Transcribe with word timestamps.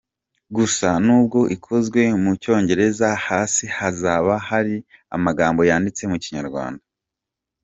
Gusa 0.55 0.89
nubwo 1.05 1.39
ikozwe 1.55 2.01
mu 2.23 2.31
Cyongereza, 2.41 3.09
hasi 3.27 3.63
hazaba 3.77 4.33
hariho 4.47 4.85
amagambo 5.15 5.61
yanditse 5.69 6.03
mu 6.11 6.17
Kinyarwanda. 6.23 6.83